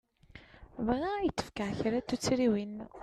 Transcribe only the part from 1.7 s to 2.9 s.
kra n tuttriwin.